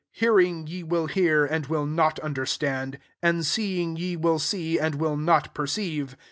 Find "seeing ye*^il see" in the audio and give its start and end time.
3.45-4.79